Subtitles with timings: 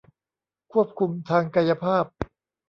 [0.71, 2.05] ควบคุมทางกายภาพ